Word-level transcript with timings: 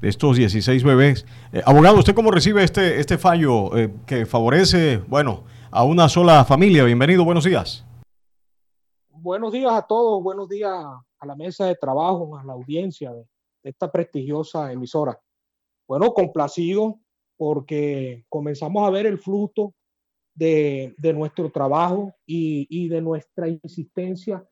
de 0.00 0.08
estos 0.08 0.36
16 0.36 0.82
bebés. 0.84 1.26
Eh, 1.52 1.62
abogado, 1.64 1.98
¿usted 1.98 2.14
cómo 2.14 2.30
recibe 2.30 2.64
este, 2.64 3.00
este 3.00 3.18
fallo 3.18 3.76
eh, 3.76 3.92
que 4.06 4.26
favorece, 4.26 4.98
bueno, 5.08 5.44
a 5.70 5.84
una 5.84 6.08
sola 6.08 6.44
familia? 6.44 6.84
Bienvenido, 6.84 7.24
buenos 7.24 7.44
días. 7.44 7.84
Buenos 9.10 9.52
días 9.52 9.72
a 9.72 9.82
todos, 9.82 10.22
buenos 10.22 10.48
días 10.48 10.72
a 10.72 11.26
la 11.26 11.36
mesa 11.36 11.66
de 11.66 11.74
trabajo, 11.74 12.38
a 12.38 12.44
la 12.44 12.54
audiencia 12.54 13.12
de 13.12 13.26
esta 13.62 13.92
prestigiosa 13.92 14.72
emisora. 14.72 15.20
Bueno, 15.86 16.12
complacido 16.14 16.98
porque 17.36 18.24
comenzamos 18.28 18.86
a 18.86 18.90
ver 18.90 19.06
el 19.06 19.18
fruto 19.18 19.74
de, 20.34 20.94
nuestro 21.14 21.50
trabajo 21.50 22.14
y, 22.24 22.66
y, 22.70 22.88
de 22.88 23.02
nuestra 23.02 23.48
insistencia 23.48 24.42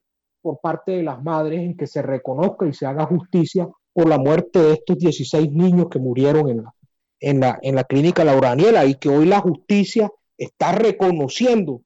por 0.43 0.61
parte 0.61 0.93
de 0.93 1.03
las 1.03 1.23
madres 1.23 1.61
en 1.61 1.77
que 1.77 1.87
se 1.87 2.03
reconozca 2.03 2.67
y 2.67 2.75
se 2.75 2.85
haga 2.85 3.07
justicia 3.07 3.69
por 3.93 4.09
la 4.09 4.19
muerte 4.19 4.59
de 4.61 4.73
estos 4.75 4.99
16 4.99 5.51
niños 5.53 5.89
que 5.91 5.99
murieron 5.99 6.49
en 6.49 6.63
la, 6.63 6.75
en 7.21 7.41
la, 7.41 7.59
en 7.63 7.75
la 7.75 7.85
clínica 7.85 8.25
Laura 8.25 8.51
Daniela 8.51 8.87
y 8.87 8.95
que 8.95 9.09
hoy 9.09 9.27
la 9.27 9.41
justicia 9.41 10.11
está 10.37 10.73
reconociendo 10.73 11.83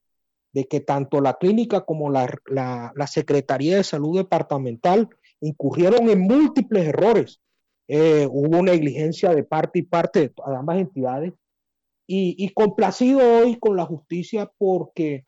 de 0.53 0.67
que 0.67 0.81
tanto 0.81 1.21
la 1.21 1.35
clínica 1.35 1.83
como 1.83 2.11
la, 2.11 2.33
la, 2.47 2.93
la 2.95 3.07
Secretaría 3.07 3.77
de 3.77 3.85
Salud 3.85 4.19
Departamental 4.19 5.09
incurrieron 5.41 6.09
en 6.11 6.21
múltiples 6.21 6.89
errores. 6.89 7.41
Eh, 7.89 8.29
hubo 8.31 8.63
negligencia 8.63 9.35
de 9.35 9.43
parte 9.43 9.81
y 9.81 9.83
parte 9.83 10.21
de 10.21 10.33
ambas 10.57 10.79
entidades 10.79 11.33
y, 12.07 12.49
complacido 12.51 13.21
hoy 13.21 13.59
con 13.59 13.77
la 13.77 13.87
justicia 13.87 14.51
porque 14.59 15.25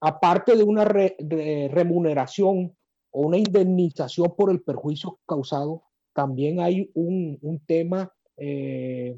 aparte 0.00 0.56
de 0.56 0.62
una 0.62 0.84
remuneración 0.84 2.76
o 3.10 3.20
una 3.22 3.36
indemnización 3.36 4.32
por 4.36 4.50
el 4.50 4.62
perjuicio 4.62 5.18
causado, 5.26 5.82
también 6.12 6.60
hay 6.60 6.90
un, 6.94 7.60
tema 7.66 8.12
eh, 8.36 9.16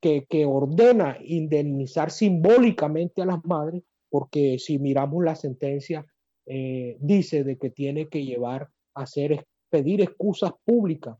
que, 0.00 0.46
ordena 0.46 1.18
indemnizar 1.22 2.10
simbólicamente 2.10 3.22
a 3.22 3.26
las 3.26 3.44
madres, 3.44 3.82
porque 4.10 4.58
si 4.58 4.78
miramos 4.78 5.24
la 5.24 5.34
sentencia, 5.34 6.06
eh, 6.46 6.96
dice 7.00 7.44
de 7.44 7.58
que 7.58 7.70
tiene 7.70 8.08
que 8.08 8.24
llevar 8.24 8.70
a 8.94 9.02
hacer, 9.02 9.46
pedir 9.70 10.00
excusas 10.00 10.52
públicas 10.64 11.16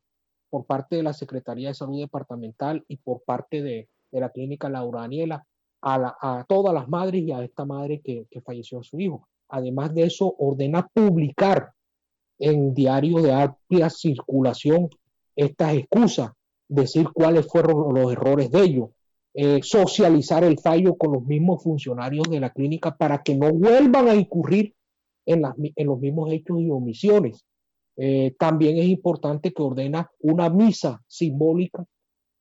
por 0.51 0.65
parte 0.65 0.97
de 0.97 1.03
la 1.03 1.13
Secretaría 1.13 1.69
de 1.69 1.75
Salud 1.75 2.01
Departamental 2.01 2.85
y 2.89 2.97
por 2.97 3.23
parte 3.23 3.63
de, 3.63 3.89
de 4.11 4.21
la 4.21 4.31
clínica 4.31 4.71
Laura 4.71 5.03
Daniela 5.03 5.45
a, 5.83 6.17
a, 6.21 6.45
todas 6.45 6.75
las 6.75 6.89
madres 6.89 7.23
y 7.23 7.33
a 7.33 7.45
esta 7.45 7.65
madre 7.65 8.01
que, 8.03 8.27
que 8.31 8.41
falleció 8.41 8.81
a 8.81 8.85
su 8.85 8.99
hijo. 8.99 9.29
Además 9.49 9.95
de 9.95 10.05
eso, 10.05 10.35
ordena 10.39 10.89
publicar 10.89 11.73
en 12.39 12.75
diarios 12.75 13.23
de 13.23 13.33
amplia 13.33 13.91
circulación 13.91 14.89
estas 15.39 15.75
excusas, 15.75 16.33
decir 16.69 17.09
cuáles 17.15 17.47
fueron 17.47 17.95
los 17.95 18.13
errores 18.13 18.51
de 18.51 18.61
ellos, 18.61 18.91
eh, 19.35 19.61
socializar 19.63 20.43
el 20.43 20.59
fallo 20.59 20.97
con 20.97 21.13
los 21.13 21.25
mismos 21.25 21.63
funcionarios 21.63 22.29
de 22.29 22.41
la 22.41 22.51
clínica 22.51 22.97
para 22.97 23.23
que 23.23 23.37
no 23.37 23.53
vuelvan 23.53 24.09
a 24.09 24.15
incurrir 24.17 24.75
en, 25.25 25.43
los 25.87 26.01
mismos 26.01 26.33
hechos 26.33 26.61
y 26.61 26.71
omisiones. 26.71 27.45
Eh, 27.97 28.35
también 28.37 28.79
es 28.79 28.87
importante 28.87 29.53
que 29.53 29.63
ordena 29.63 30.11
una 30.21 30.51
misa 30.51 31.03
simbólica 31.07 31.85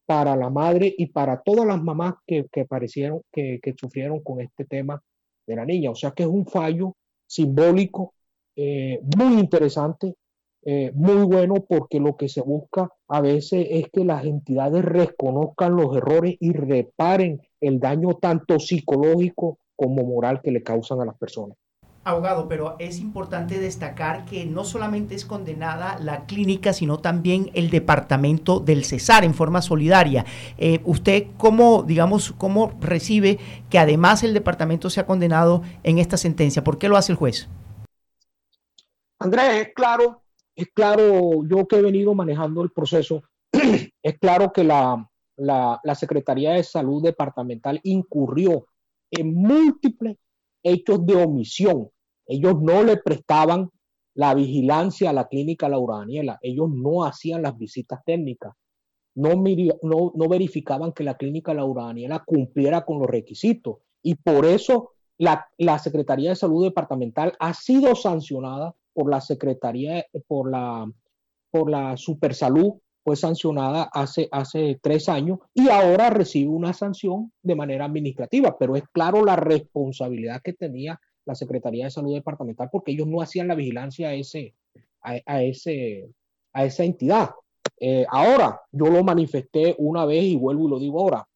para 0.08 0.36
la 0.36 0.50
madre 0.50 0.94
y 0.98 1.08
para 1.08 1.42
todas 1.42 1.68
las 1.68 1.84
mamás 1.84 2.16
que, 2.26 2.48
que 2.52 2.66
parecieron 2.66 3.22
que, 3.32 3.60
sufrieron 3.78 4.22
con 4.24 4.42
este 4.42 4.66
tema 4.66 5.00
de 5.46 5.56
la 5.56 5.66
niña. 5.66 5.92
O 5.92 5.96
sea 5.96 6.12
que 6.12 6.24
es 6.24 6.30
un 6.30 6.48
fallo 6.48 6.96
simbólico 7.28 8.14
eh, 8.56 9.00
muy 9.18 9.40
interesante, 9.40 10.16
eh, 10.70 10.92
muy 10.94 11.24
bueno, 11.24 11.64
porque 11.66 11.98
lo 11.98 12.18
que 12.18 12.28
se 12.28 12.42
busca 12.42 12.90
a 13.08 13.22
veces 13.22 13.66
es 13.70 13.86
que 13.90 14.04
las 14.04 14.26
entidades 14.26 14.84
reconozcan 14.84 15.78
los 15.78 15.96
errores 15.96 16.36
y 16.42 16.52
reparen 16.52 17.42
el 17.62 17.80
daño 17.80 18.16
tanto 18.16 18.60
psicológico 18.60 19.60
como 19.78 20.04
moral 20.04 20.42
que 20.44 20.52
le 20.52 20.64
causan 20.64 21.00
a 21.00 21.06
las 21.06 21.18
personas 21.18 21.56
abogado, 22.04 22.48
pero 22.48 22.78
es 22.80 23.00
importante 23.00 23.60
destacar 23.60 24.26
que 24.26 24.46
no 24.46 24.64
solamente 24.64 25.14
es 25.14 25.26
condenada 25.26 25.98
la 26.00 26.26
clínica, 26.26 26.72
sino 26.72 27.00
también 27.00 27.52
el 27.54 27.70
departamento 27.70 28.62
del 28.62 28.86
Cesar 28.86 29.26
en 29.26 29.34
forma 29.34 29.62
solidaria. 29.62 30.26
Eh, 30.58 30.80
¿Usted 30.86 31.28
cómo, 31.38 31.84
digamos, 31.84 32.34
cómo 32.38 32.72
recibe 32.80 33.40
que 33.70 33.78
además 33.78 34.24
el 34.24 34.34
departamento 34.34 34.90
sea 34.90 35.06
condenado 35.06 35.64
en 35.84 35.98
esta 35.98 36.16
sentencia? 36.16 36.64
¿Por 36.64 36.78
qué 36.78 36.88
lo 36.88 36.96
hace 36.96 37.12
el 37.12 37.18
juez? 37.18 37.50
Andrés, 39.20 39.68
es 39.68 39.74
claro, 39.74 40.22
es 40.58 40.68
claro, 40.74 41.46
yo 41.48 41.66
que 41.68 41.78
he 41.78 41.82
venido 41.82 42.14
manejando 42.14 42.62
el 42.64 42.72
proceso, 42.72 43.24
es 44.04 44.20
claro 44.20 44.52
que 44.52 44.66
la, 44.66 45.10
la, 45.38 45.80
la 45.82 45.96
Secretaría 45.96 46.52
de 46.52 46.64
Salud 46.64 47.02
Departamental 47.02 47.80
incurrió 47.84 48.68
en 49.10 49.34
múltiples 49.34 50.18
hechos 50.64 51.06
de 51.06 51.16
omisión 51.16 51.90
ellos 52.28 52.62
no 52.62 52.84
le 52.84 52.98
prestaban 52.98 53.72
la 54.14 54.34
vigilancia 54.34 55.10
a 55.10 55.14
la 55.14 55.28
clínica 55.28 55.70
Laura 55.70 55.98
Daniela. 55.98 56.40
Ellos 56.42 56.70
no 56.70 57.06
hacían 57.06 57.42
las 57.42 57.58
visitas 57.58 58.04
técnicas. 58.06 58.54
No, 59.16 59.34
no, 59.34 60.30
verificaban 60.30 60.92
que 60.92 61.04
la 61.04 61.18
clínica 61.18 61.54
Laura 61.54 61.86
Daniela 61.86 62.24
cumpliera 62.26 62.86
con 62.86 63.00
los 63.00 63.10
requisitos. 63.10 63.78
Y 64.04 64.16
por 64.16 64.46
eso 64.46 64.92
la, 65.18 65.48
Secretaría 65.80 66.32
de 66.32 66.36
Salud 66.36 66.66
Departamental 66.66 67.34
ha 67.40 67.54
sido 67.54 67.96
sancionada 67.96 68.76
por 68.98 69.12
la 69.12 69.22
Secretaría, 69.22 70.04
por 70.28 70.50
la, 70.50 70.92
por 71.52 71.70
la 71.70 71.96
fue 73.04 73.16
sancionada 73.16 73.84
hace, 73.94 74.28
hace 74.32 74.80
tres 74.82 75.08
años 75.08 75.38
y 75.54 75.70
ahora 75.70 76.10
recibe 76.10 76.50
una 76.50 76.74
sanción 76.74 77.32
de 77.44 77.54
manera 77.54 77.86
administrativa, 77.86 78.58
pero 78.58 78.76
es 78.76 78.86
claro 78.92 79.24
la 79.24 79.36
responsabilidad 79.36 80.42
que 80.44 80.54
tenía 80.54 81.00
la 81.26 81.36
Secretaría 81.36 81.86
de 81.86 81.92
Salud 81.92 82.16
Departamental 82.16 82.70
porque 82.72 82.94
ellos 82.94 83.06
no 83.06 83.22
hacían 83.22 83.48
la 83.48 83.54
vigilancia 83.54 84.10
a, 84.10 84.14
ese, 84.16 84.56
a, 85.04 85.44
ese, 85.44 86.10
a 86.54 86.66
esa 86.66 86.84
entidad. 86.84 87.30
Eh, 87.80 88.04
ahora, 88.10 88.62
yo 88.72 88.88
lo 88.88 89.04
manifesté 89.04 89.76
una 89.78 90.06
vez 90.06 90.24
y 90.24 90.38
vuelvo 90.38 90.66
y 90.66 90.72
lo 90.72 90.80
digo 90.80 91.02
ahora, 91.02 91.28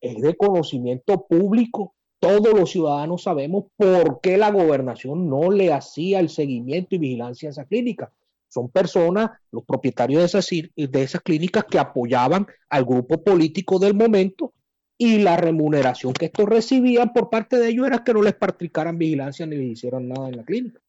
es 0.00 0.22
de 0.22 0.36
conocimiento 0.36 1.26
público. 1.26 1.96
Todos 2.20 2.52
los 2.52 2.70
ciudadanos 2.70 3.22
sabemos 3.22 3.66
por 3.76 4.20
qué 4.20 4.36
la 4.36 4.50
gobernación 4.50 5.28
no 5.28 5.50
le 5.50 5.72
hacía 5.72 6.20
el 6.20 6.28
seguimiento 6.28 6.94
y 6.94 6.98
vigilancia 6.98 7.48
a 7.48 7.52
esa 7.52 7.64
clínica. 7.64 8.12
Son 8.48 8.68
personas, 8.70 9.30
los 9.52 9.64
propietarios 9.64 10.20
de 10.20 10.26
esas, 10.26 10.48
de 10.48 11.02
esas 11.02 11.20
clínicas 11.20 11.64
que 11.64 11.78
apoyaban 11.78 12.46
al 12.70 12.84
grupo 12.84 13.22
político 13.22 13.78
del 13.78 13.94
momento 13.94 14.52
y 14.96 15.18
la 15.18 15.36
remuneración 15.36 16.12
que 16.12 16.26
estos 16.26 16.46
recibían 16.46 17.12
por 17.12 17.30
parte 17.30 17.56
de 17.56 17.68
ellos 17.68 17.86
era 17.86 18.02
que 18.02 18.12
no 18.12 18.22
les 18.22 18.34
practicaran 18.34 18.98
vigilancia 18.98 19.46
ni 19.46 19.56
les 19.56 19.72
hicieran 19.72 20.08
nada 20.08 20.28
en 20.28 20.36
la 20.38 20.44
clínica. 20.44 20.80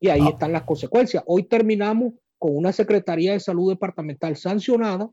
Y 0.00 0.08
ahí 0.08 0.20
ah. 0.22 0.30
están 0.30 0.52
las 0.52 0.62
consecuencias. 0.62 1.24
Hoy 1.26 1.44
terminamos 1.44 2.12
con 2.38 2.56
una 2.56 2.72
Secretaría 2.72 3.32
de 3.32 3.40
Salud 3.40 3.70
Departamental 3.70 4.36
sancionada 4.36 5.10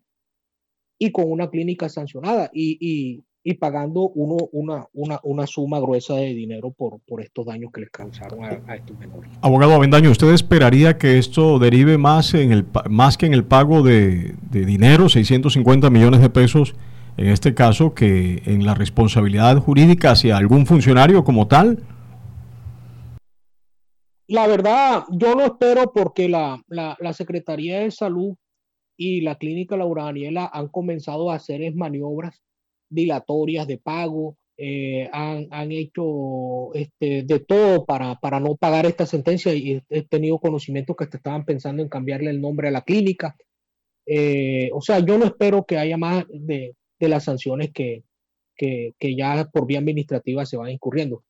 y 1.00 1.12
con 1.12 1.31
una 1.31 1.50
clínica 1.50 1.89
sancionada 1.89 2.51
y, 2.53 2.78
y, 2.79 3.23
y 3.44 3.56
pagando 3.56 4.09
uno, 4.09 4.38
una, 4.52 4.88
una, 4.94 5.19
una, 5.24 5.47
suma 5.47 5.79
gruesa 5.79 6.16
de 6.16 6.34
dinero 6.34 6.72
por, 6.72 7.00
por 7.02 7.22
estos 7.22 7.46
daños 7.46 7.72
que 7.72 7.81
les 7.81 7.90
causaron 7.90 8.44
a, 8.44 8.75
estos 8.75 8.97
menores. 9.00 9.31
Abogado 9.41 9.74
Avendaño, 9.74 10.12
¿usted 10.12 10.31
esperaría 10.34 10.97
que 10.97 11.18
esto 11.18 11.57
derive 11.57 11.97
más, 11.97 12.34
en 12.34 12.51
el, 12.51 12.66
más 12.90 13.18
que 13.18 13.25
en 13.25 13.34
el 13.34 13.44
pago 13.44 13.81
de, 13.81 14.35
de 14.51 14.66
dinero, 14.66 15.09
650 15.09 15.90
millones 15.90 16.22
de 16.22 16.30
pesos? 16.30 16.75
en 17.18 17.28
este 17.28 17.53
caso, 17.53 17.94
que 17.94 18.41
en 18.46 18.66
la 18.66 18.74
responsabilidad 18.74 19.57
jurídica 19.57 20.12
hacia 20.12 20.38
algún 20.38 20.66
funcionario 20.66 21.24
como 21.24 21.47
tal? 21.47 21.84
La 24.28 24.47
verdad, 24.47 25.03
yo 25.12 25.35
no 25.35 25.44
espero 25.44 25.91
porque 25.91 26.30
la, 26.30 26.63
la, 26.68 27.13
Secretaría 27.13 27.80
de 27.80 27.91
Salud 27.91 28.35
y 28.97 29.22
la 29.22 29.35
Clínica 29.35 29.75
Laura 29.75 30.06
Daniela 30.06 30.50
han 30.51 30.69
comenzado 30.69 31.31
a 31.31 31.36
hacer 31.36 31.62
maniobras 31.75 32.42
dilatorias 32.92 33.68
de 33.68 33.78
pago, 33.78 34.38
eh, 34.58 35.10
han, 35.12 35.48
han, 35.50 35.72
hecho 35.72 36.74
este, 36.76 37.24
de 37.24 37.40
todo 37.40 37.86
para, 37.86 38.16
para, 38.20 38.40
no 38.40 38.56
pagar 38.56 38.86
esta 38.86 39.08
sentencia 39.08 39.56
y 39.56 39.82
he 39.90 40.04
tenido 40.04 40.38
conocimiento 40.38 40.96
que 40.96 41.06
estaban 41.06 41.46
pensando 41.46 41.82
en 41.82 41.90
cambiarle 41.90 42.30
el 42.30 42.42
nombre 42.42 42.68
a 42.68 42.72
la 42.72 42.84
clínica. 42.84 43.36
Eh, 44.06 44.70
o 44.74 44.82
sea, 44.82 45.00
yo 45.00 45.18
no 45.18 45.26
espero 45.26 45.66
que 45.66 45.80
haya 45.80 45.98
más 45.98 46.26
de, 46.30 46.76
de 47.00 47.10
las 47.10 47.24
sanciones 47.24 47.72
que, 47.74 48.04
que, 48.56 48.94
que 49.00 49.16
ya 49.16 49.50
por 49.52 49.66
vía 49.66 49.80
administrativa 49.80 50.46
se 50.46 50.58
van 50.58 50.70
incurriendo. 50.70 51.24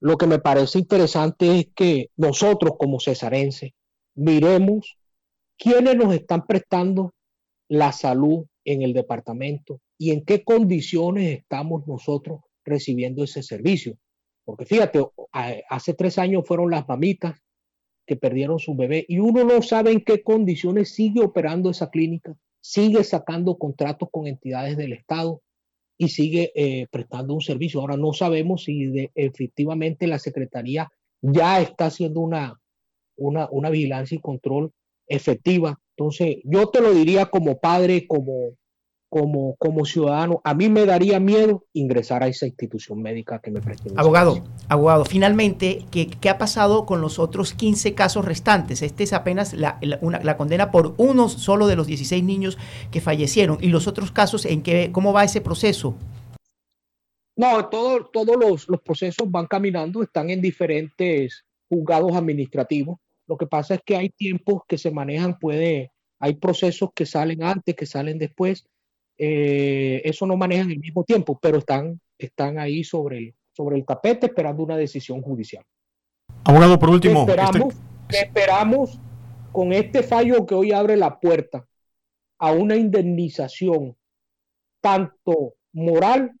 Lo 0.00 0.16
que 0.16 0.26
me 0.26 0.38
parece 0.38 0.78
interesante 0.78 1.58
es 1.58 1.68
que 1.74 2.10
nosotros 2.16 2.74
como 2.78 3.00
cesarenses 3.00 3.72
miremos 4.14 4.96
quiénes 5.58 5.96
nos 5.96 6.14
están 6.14 6.46
prestando 6.46 7.14
la 7.68 7.90
salud 7.92 8.44
en 8.64 8.82
el 8.82 8.92
departamento 8.92 9.80
y 9.98 10.10
en 10.10 10.24
qué 10.24 10.44
condiciones 10.44 11.38
estamos 11.38 11.86
nosotros 11.86 12.40
recibiendo 12.64 13.24
ese 13.24 13.42
servicio. 13.42 13.96
Porque 14.44 14.64
fíjate, 14.66 15.04
hace 15.68 15.94
tres 15.94 16.18
años 16.18 16.46
fueron 16.46 16.70
las 16.70 16.86
mamitas 16.88 17.40
que 18.06 18.16
perdieron 18.16 18.58
su 18.58 18.76
bebé 18.76 19.04
y 19.08 19.18
uno 19.18 19.44
no 19.44 19.62
sabe 19.62 19.90
en 19.90 20.00
qué 20.00 20.22
condiciones 20.22 20.94
sigue 20.94 21.22
operando 21.22 21.70
esa 21.70 21.90
clínica 21.90 22.36
sigue 22.66 23.04
sacando 23.04 23.58
contratos 23.58 24.08
con 24.10 24.26
entidades 24.26 24.76
del 24.76 24.92
Estado 24.92 25.40
y 25.96 26.08
sigue 26.08 26.50
eh, 26.56 26.88
prestando 26.90 27.32
un 27.34 27.40
servicio. 27.40 27.80
Ahora 27.80 27.96
no 27.96 28.12
sabemos 28.12 28.64
si 28.64 29.08
efectivamente 29.14 30.08
la 30.08 30.18
Secretaría 30.18 30.90
ya 31.22 31.60
está 31.60 31.86
haciendo 31.86 32.20
una, 32.20 32.60
una, 33.16 33.48
una 33.50 33.70
vigilancia 33.70 34.16
y 34.16 34.20
control 34.20 34.72
efectiva. 35.06 35.78
Entonces, 35.96 36.38
yo 36.42 36.68
te 36.68 36.80
lo 36.80 36.92
diría 36.92 37.26
como 37.26 37.58
padre, 37.58 38.08
como, 38.08 38.56
como, 39.16 39.56
como 39.56 39.86
ciudadano, 39.86 40.42
a 40.44 40.52
mí 40.52 40.68
me 40.68 40.84
daría 40.84 41.18
miedo 41.18 41.64
ingresar 41.72 42.22
a 42.22 42.28
esa 42.28 42.46
institución 42.46 43.00
médica 43.00 43.38
que 43.38 43.50
me 43.50 43.62
preste. 43.62 43.90
Abogado, 43.96 44.44
abogado, 44.68 45.06
finalmente, 45.06 45.86
¿qué, 45.90 46.06
¿qué, 46.06 46.28
ha 46.28 46.36
pasado 46.36 46.84
con 46.84 47.00
los 47.00 47.18
otros 47.18 47.54
15 47.54 47.94
casos 47.94 48.26
restantes? 48.26 48.82
Este 48.82 49.04
es 49.04 49.14
apenas 49.14 49.54
la, 49.54 49.78
la, 49.80 50.36
condena 50.36 50.70
por 50.70 50.92
uno 50.98 51.30
solo 51.30 51.66
de 51.66 51.76
los 51.76 51.86
16 51.86 52.22
niños 52.24 52.58
que 52.90 53.00
fallecieron. 53.00 53.56
¿Y 53.62 53.68
los 53.68 53.86
otros 53.86 54.12
casos, 54.12 54.44
en 54.44 54.62
qué, 54.62 54.90
cómo 54.92 55.14
va 55.14 55.24
ese 55.24 55.40
proceso? 55.40 55.94
No, 57.36 57.70
todo, 57.70 58.04
todos 58.12 58.36
los, 58.36 58.68
los 58.68 58.82
procesos 58.82 59.30
van 59.30 59.46
caminando, 59.46 60.02
están 60.02 60.28
en 60.28 60.42
diferentes 60.42 61.42
juzgados 61.70 62.14
administrativos. 62.14 62.98
Lo 63.26 63.38
que 63.38 63.46
pasa 63.46 63.76
es 63.76 63.80
que 63.82 63.96
hay 63.96 64.10
tiempos 64.10 64.60
que 64.68 64.76
se 64.76 64.90
manejan, 64.90 65.38
puede, 65.38 65.90
hay 66.18 66.34
procesos 66.34 66.90
que 66.94 67.06
salen 67.06 67.42
antes, 67.42 67.74
que 67.74 67.86
salen 67.86 68.18
después 68.18 68.66
eh, 69.18 70.02
eso 70.04 70.26
no 70.26 70.36
manejan 70.36 70.70
el 70.70 70.78
mismo 70.78 71.04
tiempo, 71.04 71.38
pero 71.40 71.58
están, 71.58 72.00
están 72.18 72.58
ahí 72.58 72.84
sobre 72.84 73.18
el, 73.18 73.34
sobre 73.52 73.76
el 73.76 73.84
tapete 73.84 74.26
esperando 74.26 74.62
una 74.62 74.76
decisión 74.76 75.22
judicial. 75.22 75.64
Abogado, 76.44 76.78
por 76.78 76.90
último. 76.90 77.20
Esperamos, 77.20 77.74
este 78.08 78.26
esperamos 78.26 79.00
con 79.52 79.72
este 79.72 80.02
fallo 80.02 80.44
que 80.46 80.54
hoy 80.54 80.72
abre 80.72 80.96
la 80.96 81.18
puerta 81.18 81.66
a 82.38 82.52
una 82.52 82.76
indemnización 82.76 83.96
tanto 84.80 85.54
moral 85.72 86.32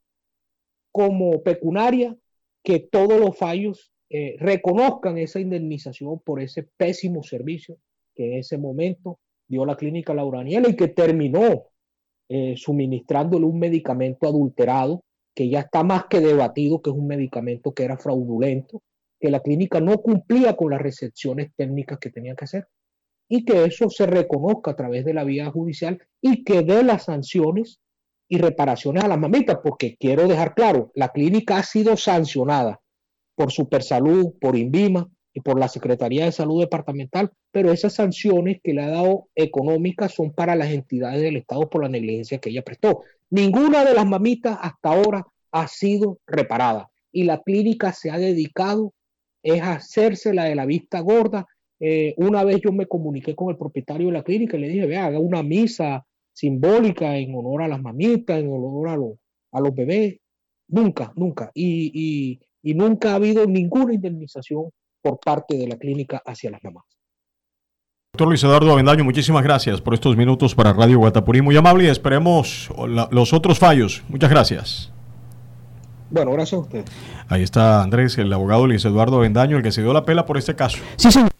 como 0.92 1.42
pecuniaria, 1.42 2.16
que 2.62 2.80
todos 2.80 3.18
los 3.18 3.36
fallos 3.36 3.92
eh, 4.10 4.36
reconozcan 4.38 5.18
esa 5.18 5.40
indemnización 5.40 6.20
por 6.20 6.40
ese 6.40 6.62
pésimo 6.76 7.22
servicio 7.22 7.78
que 8.14 8.32
en 8.32 8.38
ese 8.38 8.56
momento 8.56 9.18
dio 9.48 9.64
la 9.66 9.76
clínica 9.76 10.14
Lauraniela 10.14 10.68
y 10.68 10.76
que 10.76 10.88
terminó 10.88 11.64
eh, 12.28 12.54
suministrándole 12.56 13.46
un 13.46 13.58
medicamento 13.58 14.26
adulterado, 14.26 15.04
que 15.34 15.48
ya 15.48 15.60
está 15.60 15.84
más 15.84 16.06
que 16.06 16.20
debatido 16.20 16.80
que 16.80 16.90
es 16.90 16.96
un 16.96 17.06
medicamento 17.06 17.72
que 17.72 17.84
era 17.84 17.98
fraudulento, 17.98 18.82
que 19.20 19.30
la 19.30 19.40
clínica 19.40 19.80
no 19.80 19.98
cumplía 19.98 20.56
con 20.56 20.70
las 20.70 20.80
recepciones 20.80 21.50
técnicas 21.56 21.98
que 21.98 22.10
tenía 22.10 22.34
que 22.34 22.44
hacer 22.44 22.66
y 23.28 23.44
que 23.44 23.64
eso 23.64 23.88
se 23.88 24.06
reconozca 24.06 24.72
a 24.72 24.76
través 24.76 25.04
de 25.04 25.14
la 25.14 25.24
vía 25.24 25.50
judicial 25.50 26.00
y 26.20 26.44
que 26.44 26.62
dé 26.62 26.82
las 26.82 27.04
sanciones 27.04 27.80
y 28.28 28.38
reparaciones 28.38 29.04
a 29.04 29.08
las 29.08 29.18
mamitas, 29.18 29.58
porque 29.62 29.96
quiero 29.98 30.26
dejar 30.26 30.54
claro, 30.54 30.90
la 30.94 31.10
clínica 31.10 31.58
ha 31.58 31.62
sido 31.62 31.96
sancionada 31.96 32.80
por 33.36 33.52
Supersalud, 33.52 34.34
por 34.40 34.56
INVIMA, 34.56 35.08
y 35.36 35.40
por 35.42 35.60
la 35.60 35.68
Secretaría 35.68 36.24
de 36.24 36.32
Salud 36.32 36.62
Departamental, 36.62 37.30
pero 37.52 37.70
esas 37.70 37.92
sanciones 37.92 38.58
que 38.64 38.72
le 38.72 38.82
ha 38.82 38.88
dado 38.88 39.28
económicas 39.34 40.14
son 40.14 40.32
para 40.32 40.56
las 40.56 40.70
entidades 40.70 41.20
del 41.20 41.36
Estado 41.36 41.68
por 41.68 41.82
la 41.82 41.90
negligencia 41.90 42.38
que 42.38 42.48
ella 42.48 42.62
prestó. 42.62 43.02
Ninguna 43.28 43.84
de 43.84 43.92
las 43.92 44.06
mamitas 44.06 44.56
hasta 44.62 44.88
ahora 44.88 45.26
ha 45.52 45.68
sido 45.68 46.20
reparada 46.26 46.88
y 47.12 47.24
la 47.24 47.42
clínica 47.42 47.92
se 47.92 48.10
ha 48.10 48.16
dedicado 48.16 48.94
es 49.42 49.60
hacerse 49.60 50.32
la 50.32 50.44
de 50.44 50.54
la 50.54 50.64
vista 50.64 51.00
gorda. 51.00 51.46
Eh, 51.80 52.14
una 52.16 52.42
vez 52.42 52.62
yo 52.64 52.72
me 52.72 52.86
comuniqué 52.86 53.36
con 53.36 53.50
el 53.50 53.58
propietario 53.58 54.06
de 54.06 54.14
la 54.14 54.22
clínica 54.22 54.56
y 54.56 54.60
le 54.60 54.68
dije, 54.68 54.86
vea, 54.86 55.04
haga 55.04 55.18
una 55.18 55.42
misa 55.42 56.06
simbólica 56.32 57.14
en 57.18 57.34
honor 57.34 57.60
a 57.60 57.68
las 57.68 57.82
mamitas, 57.82 58.38
en 58.38 58.50
honor 58.50 58.88
a, 58.88 59.58
a 59.58 59.60
los 59.60 59.74
bebés. 59.74 60.16
Nunca, 60.68 61.12
nunca. 61.14 61.50
y, 61.54 62.40
y 62.62 62.74
nunca 62.74 63.12
ha 63.12 63.16
habido 63.16 63.46
ninguna 63.46 63.92
indemnización 63.92 64.70
por 65.06 65.20
parte 65.20 65.56
de 65.56 65.68
la 65.68 65.76
clínica 65.76 66.20
hacia 66.26 66.50
las 66.50 66.64
mamás. 66.64 66.82
Doctor 68.12 68.26
Luis 68.26 68.42
Eduardo 68.42 68.72
Avendaño, 68.72 69.04
muchísimas 69.04 69.44
gracias 69.44 69.80
por 69.80 69.94
estos 69.94 70.16
minutos 70.16 70.56
para 70.56 70.72
Radio 70.72 70.98
Guatapurí. 70.98 71.42
Muy 71.42 71.56
amable 71.56 71.84
y 71.84 71.86
esperemos 71.86 72.70
los 73.12 73.32
otros 73.32 73.60
fallos. 73.60 74.02
Muchas 74.08 74.30
gracias. 74.30 74.92
Bueno, 76.10 76.32
gracias 76.32 76.54
a 76.54 76.62
usted. 76.62 76.84
Ahí 77.28 77.44
está 77.44 77.84
Andrés, 77.84 78.18
el 78.18 78.32
abogado 78.32 78.66
Luis 78.66 78.84
Eduardo 78.84 79.18
Avendaño, 79.18 79.58
el 79.58 79.62
que 79.62 79.70
se 79.70 79.80
dio 79.80 79.92
la 79.92 80.04
pela 80.04 80.26
por 80.26 80.38
este 80.38 80.56
caso. 80.56 80.78
Sí, 80.96 81.12
señor. 81.12 81.35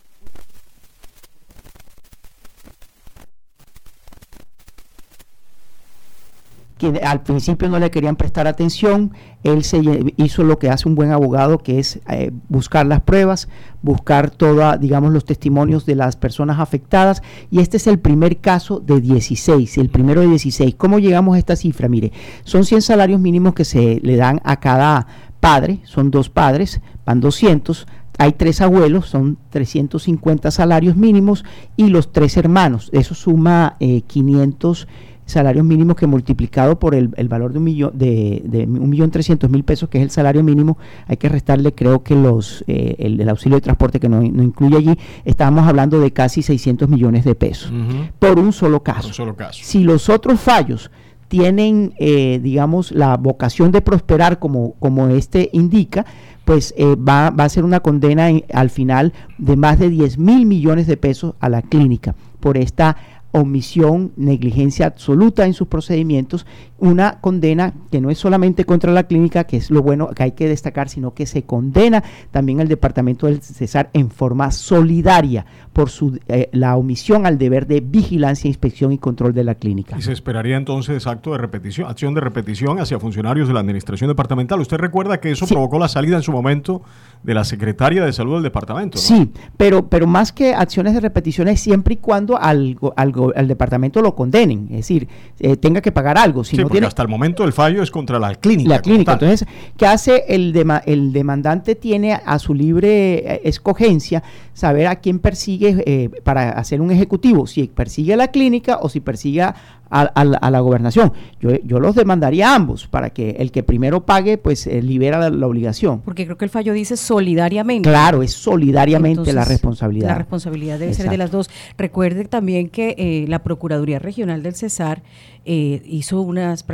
Al 7.02 7.22
principio 7.22 7.68
no 7.68 7.78
le 7.78 7.90
querían 7.90 8.16
prestar 8.16 8.46
atención, 8.46 9.12
él 9.42 9.64
se 9.64 9.80
hizo 10.16 10.42
lo 10.42 10.58
que 10.58 10.70
hace 10.70 10.88
un 10.88 10.94
buen 10.94 11.12
abogado, 11.12 11.58
que 11.58 11.78
es 11.78 12.00
eh, 12.08 12.30
buscar 12.48 12.86
las 12.86 13.00
pruebas, 13.00 13.48
buscar 13.82 14.30
toda, 14.30 14.76
digamos, 14.76 15.12
los 15.12 15.24
testimonios 15.24 15.86
de 15.86 15.94
las 15.94 16.16
personas 16.16 16.58
afectadas, 16.58 17.22
y 17.50 17.60
este 17.60 17.76
es 17.76 17.86
el 17.86 17.98
primer 17.98 18.38
caso 18.38 18.80
de 18.80 19.00
16, 19.00 19.78
el 19.78 19.88
primero 19.88 20.20
de 20.20 20.28
16. 20.28 20.74
¿Cómo 20.76 20.98
llegamos 20.98 21.36
a 21.36 21.38
esta 21.38 21.56
cifra? 21.56 21.88
Mire, 21.88 22.12
son 22.44 22.64
100 22.64 22.82
salarios 22.82 23.20
mínimos 23.20 23.54
que 23.54 23.64
se 23.64 24.00
le 24.02 24.16
dan 24.16 24.40
a 24.44 24.58
cada 24.58 25.06
padre, 25.40 25.80
son 25.84 26.10
dos 26.10 26.28
padres, 26.28 26.80
van 27.04 27.20
200, 27.20 27.86
hay 28.18 28.32
tres 28.32 28.60
abuelos, 28.60 29.06
son 29.08 29.38
350 29.50 30.50
salarios 30.50 30.96
mínimos, 30.96 31.44
y 31.76 31.88
los 31.88 32.12
tres 32.12 32.36
hermanos, 32.36 32.90
eso 32.92 33.14
suma 33.14 33.76
eh, 33.80 34.02
500 34.02 34.88
salarios 35.26 35.64
mínimos 35.64 35.96
que 35.96 36.06
multiplicado 36.06 36.78
por 36.78 36.94
el, 36.94 37.08
valor 37.28 37.52
de 37.52 37.58
un 37.58 37.64
millón 37.64 37.90
de, 37.94 38.42
de, 38.44 38.62
un 38.64 38.88
millón 38.88 39.10
trescientos 39.10 39.50
mil 39.50 39.64
pesos 39.64 39.88
que 39.88 39.98
es 39.98 40.04
el 40.04 40.10
salario 40.10 40.42
mínimo 40.42 40.78
hay 41.08 41.16
que 41.16 41.28
restarle 41.28 41.72
creo 41.72 42.02
que 42.02 42.14
los 42.14 42.64
eh, 42.68 42.94
el, 43.00 43.28
auxilio 43.28 43.56
de 43.56 43.60
transporte 43.60 43.98
que 44.00 44.08
no, 44.08 44.22
incluye 44.22 44.76
allí 44.76 44.98
estábamos 45.24 45.66
hablando 45.66 45.98
de 46.00 46.12
casi 46.12 46.42
600 46.42 46.88
millones 46.88 47.24
de 47.24 47.34
pesos 47.34 47.72
por 48.20 48.38
un 48.38 48.52
solo 48.52 48.82
caso. 48.82 49.12
solo 49.12 49.34
caso 49.34 49.60
si 49.62 49.82
los 49.82 50.08
otros 50.08 50.40
fallos 50.40 50.90
tienen 51.26 51.92
eh, 51.98 52.38
digamos 52.40 52.92
la 52.92 53.16
vocación 53.16 53.72
de 53.72 53.80
prosperar 53.80 54.38
como 54.38 54.74
como 54.78 55.08
este 55.08 55.50
indica 55.52 56.06
pues 56.44 56.72
eh, 56.76 56.94
va, 56.94 57.30
va, 57.30 57.42
a 57.42 57.48
ser 57.48 57.64
una 57.64 57.80
condena 57.80 58.28
al 58.54 58.70
final 58.70 59.12
de 59.36 59.56
más 59.56 59.80
de 59.80 59.90
10 59.90 60.18
mil 60.18 60.46
millones 60.46 60.86
de 60.86 60.96
pesos 60.96 61.34
a 61.40 61.48
la 61.48 61.62
clínica 61.62 62.14
por 62.38 62.56
esta 62.56 62.96
omisión, 63.36 64.12
negligencia 64.16 64.86
absoluta 64.86 65.46
en 65.46 65.54
sus 65.54 65.68
procedimientos, 65.68 66.46
una 66.78 67.20
condena 67.20 67.72
que 67.90 68.00
no 68.00 68.10
es 68.10 68.18
solamente 68.18 68.64
contra 68.64 68.92
la 68.92 69.04
clínica, 69.04 69.44
que 69.44 69.56
es 69.56 69.70
lo 69.70 69.82
bueno 69.82 70.08
que 70.08 70.22
hay 70.22 70.32
que 70.32 70.48
destacar, 70.48 70.88
sino 70.88 71.14
que 71.14 71.26
se 71.26 71.42
condena 71.44 72.02
también 72.30 72.60
al 72.60 72.68
departamento 72.68 73.26
del 73.26 73.40
Cesar 73.40 73.90
en 73.92 74.10
forma 74.10 74.50
solidaria 74.50 75.46
por 75.72 75.90
su, 75.90 76.18
eh, 76.28 76.48
la 76.52 76.76
omisión 76.76 77.26
al 77.26 77.38
deber 77.38 77.66
de 77.66 77.80
vigilancia, 77.80 78.48
inspección 78.48 78.92
y 78.92 78.98
control 78.98 79.32
de 79.32 79.44
la 79.44 79.54
clínica. 79.54 79.96
Y 79.98 80.02
se 80.02 80.12
esperaría 80.12 80.56
entonces 80.56 81.06
acto 81.06 81.32
de 81.32 81.38
repetición, 81.38 81.88
acción 81.88 82.14
de 82.14 82.20
repetición 82.20 82.78
hacia 82.78 82.98
funcionarios 82.98 83.48
de 83.48 83.54
la 83.54 83.60
administración 83.60 84.08
departamental. 84.08 84.60
Usted 84.60 84.76
recuerda 84.76 85.20
que 85.20 85.30
eso 85.30 85.46
provocó 85.46 85.78
la 85.78 85.88
salida 85.88 86.16
en 86.16 86.22
su 86.22 86.32
momento 86.32 86.82
de 87.22 87.34
la 87.34 87.44
secretaria 87.44 88.04
de 88.04 88.12
salud 88.12 88.34
del 88.34 88.42
departamento. 88.42 88.98
Sí, 88.98 89.30
pero, 89.56 89.88
pero 89.88 90.06
más 90.06 90.32
que 90.32 90.54
acciones 90.54 90.94
de 90.94 91.00
repetición 91.00 91.48
es 91.48 91.60
siempre 91.60 91.94
y 91.94 91.96
cuando 91.96 92.38
al, 92.40 92.78
al, 92.96 93.48
departamento 93.48 94.00
lo 94.00 94.14
condenen, 94.14 94.68
es 94.70 94.76
decir, 94.76 95.08
eh, 95.40 95.56
tenga 95.56 95.80
que 95.80 95.92
pagar 95.92 96.18
algo. 96.18 96.44
Si 96.44 96.56
tiene, 96.70 96.86
hasta 96.86 97.02
el 97.02 97.08
momento 97.08 97.44
el 97.44 97.52
fallo 97.52 97.82
es 97.82 97.90
contra 97.90 98.18
la 98.18 98.34
clínica. 98.34 98.68
La 98.68 98.80
clínica. 98.80 99.12
Entonces, 99.14 99.46
¿qué 99.76 99.86
hace 99.86 100.24
el, 100.28 100.54
el 100.86 101.12
demandante? 101.12 101.74
Tiene 101.74 102.14
a 102.14 102.38
su 102.38 102.54
libre 102.54 103.34
eh, 103.34 103.40
escogencia 103.44 104.22
saber 104.52 104.86
a 104.86 104.96
quién 104.96 105.18
persigue 105.18 105.82
eh, 105.86 106.10
para 106.22 106.50
hacer 106.50 106.80
un 106.80 106.90
ejecutivo, 106.90 107.46
si 107.46 107.66
persigue 107.66 108.14
a 108.14 108.16
la 108.16 108.28
clínica 108.28 108.78
o 108.80 108.88
si 108.88 109.00
persigue 109.00 109.42
a, 109.90 110.02
a, 110.02 110.50
la 110.50 110.60
gobernación. 110.60 111.12
Yo, 111.40 111.50
yo, 111.62 111.78
los 111.78 111.94
demandaría 111.94 112.50
a 112.50 112.54
ambos 112.56 112.86
para 112.86 113.10
que 113.10 113.30
el 113.38 113.52
que 113.52 113.62
primero 113.62 114.04
pague, 114.04 114.36
pues 114.36 114.66
eh, 114.66 114.82
libera 114.82 115.30
la, 115.30 115.46
obligación. 115.46 116.00
Porque 116.00 116.24
creo 116.24 116.36
que 116.36 116.44
el 116.44 116.50
fallo 116.50 116.72
dice 116.72 116.96
solidariamente. 116.96 117.88
Claro, 117.88 118.22
es 118.22 118.32
solidariamente 118.32 119.32
la 119.32 119.44
responsabilidad. 119.44 120.08
La 120.08 120.14
responsabilidad 120.16 120.78
debe 120.78 120.94
ser 120.94 121.08
de 121.08 121.16
las 121.16 121.30
dos. 121.30 121.50
Recuerde 121.78 122.24
también 122.24 122.68
que 122.68 122.94
eh, 122.98 123.26
la 123.28 123.42
Procuraduría 123.42 123.98
Regional 123.98 124.42
del 124.42 124.54
Cesar 124.54 125.02
eh, 125.44 125.82
hizo 125.84 126.20
unas, 126.20 126.64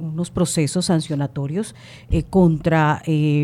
unos 0.00 0.30
procesos 0.30 0.86
sancionatorios 0.86 1.74
contra 2.28 3.02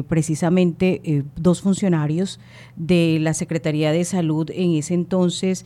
precisamente 0.09 1.25
dos 1.37 1.63
funcionarios 1.63 2.39
de 2.77 3.19
la 3.21 3.33
Secretaría 3.33 3.93
de 3.93 4.05
Salud 4.05 4.51
en 4.53 4.73
ese 4.73 4.95
entonces. 4.95 5.65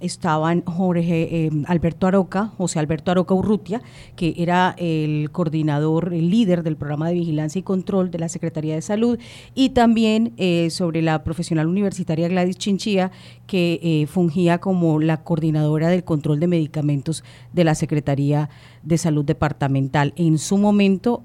Em, 0.00 0.06
estaban 0.10 0.62
Jorge 0.62 1.46
eh, 1.46 1.50
Alberto 1.66 2.06
Aroca, 2.06 2.52
José 2.58 2.78
Alberto 2.78 3.10
Aroca 3.10 3.34
Urrutia, 3.34 3.80
que 4.16 4.34
era 4.36 4.74
el 4.78 5.30
coordinador, 5.30 6.12
el 6.12 6.30
líder 6.30 6.62
del 6.62 6.76
programa 6.76 7.08
de 7.08 7.14
vigilancia 7.14 7.58
y 7.58 7.62
control 7.62 8.10
de 8.10 8.18
la 8.18 8.28
Secretaría 8.28 8.74
de 8.74 8.82
Salud, 8.82 9.18
y 9.54 9.70
también 9.70 10.32
eh, 10.36 10.68
sobre 10.70 11.02
la 11.02 11.22
profesional 11.22 11.66
universitaria 11.66 12.28
Gladys 12.28 12.56
Chinchilla, 12.56 13.10
que 13.46 13.80
eh, 13.82 14.06
fungía 14.06 14.58
como 14.58 15.00
la 15.00 15.22
coordinadora 15.22 15.88
del 15.88 16.04
control 16.04 16.40
de 16.40 16.46
medicamentos 16.46 17.24
de 17.52 17.64
la 17.64 17.74
Secretaría 17.74 18.48
de 18.82 18.98
Salud 18.98 19.24
Departamental. 19.24 20.12
En 20.16 20.38
su 20.38 20.56
momento 20.56 21.22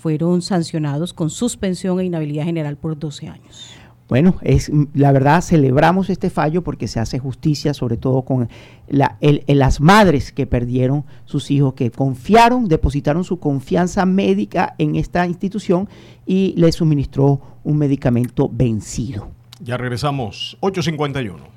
fueron 0.00 0.42
sancionados 0.42 1.12
con 1.12 1.30
suspensión 1.30 2.00
e 2.00 2.04
inhabilidad 2.04 2.44
general 2.44 2.76
por 2.76 2.98
12 2.98 3.28
años. 3.28 3.83
Bueno, 4.08 4.36
es 4.42 4.70
la 4.92 5.12
verdad 5.12 5.40
celebramos 5.40 6.10
este 6.10 6.28
fallo 6.28 6.62
porque 6.62 6.88
se 6.88 7.00
hace 7.00 7.18
justicia, 7.18 7.72
sobre 7.72 7.96
todo 7.96 8.22
con 8.22 8.48
las 8.88 9.80
madres 9.80 10.30
que 10.30 10.46
perdieron 10.46 11.04
sus 11.24 11.50
hijos, 11.50 11.72
que 11.74 11.90
confiaron, 11.90 12.68
depositaron 12.68 13.24
su 13.24 13.38
confianza 13.38 14.04
médica 14.04 14.74
en 14.76 14.96
esta 14.96 15.26
institución 15.26 15.88
y 16.26 16.52
le 16.56 16.70
suministró 16.72 17.40
un 17.64 17.78
medicamento 17.78 18.50
vencido. 18.52 19.28
Ya 19.60 19.78
regresamos, 19.78 20.58
851. 20.60 21.54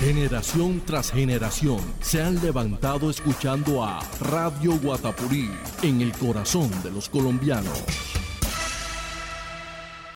Generación 0.00 0.82
tras 0.86 1.12
generación 1.12 1.78
se 2.00 2.22
han 2.22 2.42
levantado 2.42 3.10
escuchando 3.10 3.84
a 3.84 4.00
Radio 4.20 4.78
Guatapurí 4.78 5.50
en 5.82 6.00
el 6.00 6.12
corazón 6.12 6.70
de 6.82 6.90
los 6.90 7.08
colombianos. 7.08 7.84